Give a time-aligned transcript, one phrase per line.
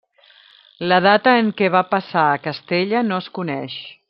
[0.91, 3.83] La data en què va passar a Castella no es coneix.